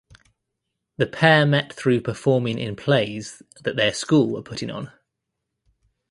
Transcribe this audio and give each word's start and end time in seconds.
The 0.97 1.05
pair 1.05 1.45
met 1.45 1.71
through 1.71 2.01
performing 2.01 2.57
in 2.57 2.75
plays 2.75 3.43
that 3.61 3.75
their 3.75 3.93
school 3.93 4.31
were 4.31 4.41
putting 4.41 4.71
on. 4.71 4.91